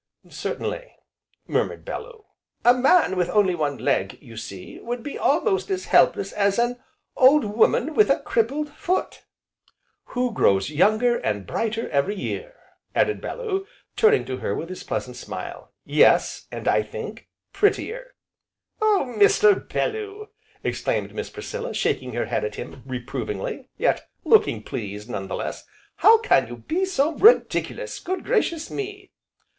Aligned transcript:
"Certainly!" 0.29 0.95
murmured 1.47 1.85
Bellew. 1.85 2.25
"A 2.65 2.73
man 2.73 3.15
with 3.15 3.29
only 3.29 3.53
one 3.53 3.77
leg, 3.77 4.17
you 4.19 4.35
see, 4.35 4.79
would 4.79 5.03
be 5.03 5.15
almost 5.15 5.69
as 5.69 5.85
helpless 5.85 6.31
as 6.33 6.57
an 6.57 6.79
old 7.15 7.45
woman 7.45 7.93
with 7.93 8.09
a 8.09 8.19
crippled 8.19 8.67
foot," 8.71 9.23
"Who 10.15 10.33
grows 10.33 10.71
younger, 10.71 11.17
and 11.19 11.45
brighter, 11.45 11.87
every 11.91 12.15
year!" 12.15 12.55
added 12.95 13.21
Bellew, 13.21 13.67
turning 13.95 14.25
to 14.25 14.37
her 14.37 14.55
with 14.55 14.69
his 14.69 14.83
pleasant 14.83 15.17
smile, 15.17 15.71
"yes, 15.85 16.47
and 16.51 16.67
I 16.67 16.81
think, 16.81 17.29
prettier!" 17.53 18.15
"Oh, 18.81 19.05
Mr. 19.15 19.53
Bellew!" 19.71 20.29
exclaimed 20.63 21.13
Miss 21.13 21.29
Priscilla 21.29 21.75
shaking 21.75 22.13
her 22.13 22.25
head 22.25 22.43
at 22.43 22.55
him 22.55 22.81
reprovingly, 22.87 23.69
yet 23.77 24.09
looking 24.25 24.63
pleased, 24.63 25.11
none 25.11 25.27
the 25.27 25.35
less, 25.35 25.63
"how 25.97 26.17
can 26.17 26.47
you 26.47 26.55
be 26.57 26.85
so 26.85 27.11
ridiculous, 27.13 27.99
Good 27.99 28.23
gracious 28.25 28.71
me!" 28.71 29.11